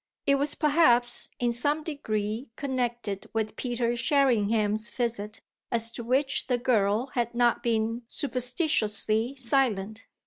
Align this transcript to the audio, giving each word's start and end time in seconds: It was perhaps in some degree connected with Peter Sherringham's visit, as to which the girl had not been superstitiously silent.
It 0.25 0.33
was 0.39 0.55
perhaps 0.55 1.29
in 1.39 1.51
some 1.51 1.83
degree 1.83 2.49
connected 2.55 3.27
with 3.33 3.55
Peter 3.55 3.95
Sherringham's 3.95 4.89
visit, 4.89 5.41
as 5.71 5.91
to 5.91 6.03
which 6.03 6.47
the 6.47 6.57
girl 6.57 7.11
had 7.13 7.35
not 7.35 7.61
been 7.61 8.01
superstitiously 8.07 9.35
silent. 9.35 10.07